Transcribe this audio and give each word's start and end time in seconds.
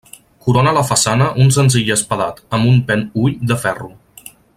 Corona 0.45 0.71
la 0.77 0.83
façana 0.91 1.27
un 1.43 1.53
senzill 1.57 1.91
espadat, 1.97 2.41
amb 2.59 2.71
un 2.71 2.81
pen 2.89 3.05
ull 3.25 3.37
de 3.53 3.59
ferro. 3.67 3.91